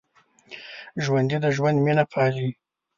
ژوندي 1.03 1.37
د 1.43 1.45
ژوند 1.55 1.77
مینه 1.85 2.03
پالي 2.11 2.49